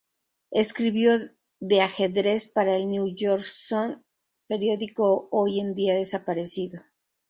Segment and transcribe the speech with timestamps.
[0.49, 1.29] Escribió
[1.59, 4.03] de ajedrez para el New York Sun,
[4.47, 6.81] periódico hoy en día desaparecido.